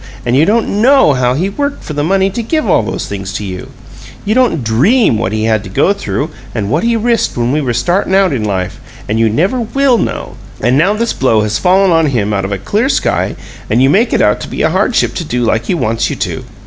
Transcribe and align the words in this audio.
And 0.25 0.35
you 0.35 0.45
don't 0.47 0.81
KNOW 0.81 1.13
how 1.13 1.33
he 1.35 1.47
worked 1.47 1.83
for 1.83 1.93
the 1.93 2.03
money 2.03 2.31
to 2.31 2.41
give 2.41 2.67
all 2.67 2.81
these 2.81 3.05
things 3.07 3.31
to 3.33 3.43
you! 3.43 3.69
You 4.25 4.33
don't 4.33 4.63
DREAM 4.63 5.19
what 5.19 5.31
he 5.31 5.43
had 5.43 5.63
to 5.63 5.69
go 5.69 5.93
through 5.93 6.31
and 6.55 6.71
what 6.71 6.83
he 6.83 6.95
risked 6.97 7.37
when 7.37 7.51
we 7.51 7.61
were 7.61 7.71
startin' 7.75 8.15
out 8.15 8.33
in 8.33 8.43
life; 8.43 8.81
and 9.07 9.19
you 9.19 9.29
never 9.29 9.61
WILL 9.61 9.99
know! 9.99 10.37
And 10.59 10.75
now 10.75 10.95
this 10.95 11.13
blow 11.13 11.41
has 11.41 11.59
fallen 11.59 11.91
on 11.91 12.07
him 12.07 12.33
out 12.33 12.45
of 12.45 12.51
a 12.51 12.57
clear 12.57 12.89
sky, 12.89 13.35
and 13.69 13.79
you 13.79 13.91
make 13.91 14.11
it 14.11 14.23
out 14.23 14.39
to 14.41 14.47
be 14.47 14.63
a 14.63 14.71
hardship 14.71 15.13
to 15.13 15.23
do 15.23 15.43
like 15.43 15.65
he 15.67 15.75
wants 15.75 16.09
you 16.09 16.15
to! 16.15 16.45